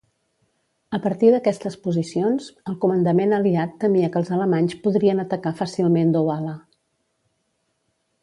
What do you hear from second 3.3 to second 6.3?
aliat temia que els alemanys podrien atacar fàcilment